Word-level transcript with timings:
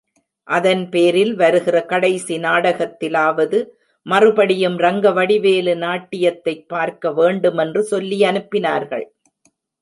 அதன்பேரில் 0.47 1.33
வருகிற 1.33 1.85
கடைசி 1.85 2.37
நாடகத்திலாவது 2.37 3.67
மறுபடியும் 4.05 4.79
ரங்கவடிவேலு 4.79 5.75
நாட்டியத்தைப் 5.77 6.67
பார்க்க 6.67 7.13
வேண்டுமென்று 7.13 7.87
சொல்லியனுப்பினார்கள். 7.91 9.05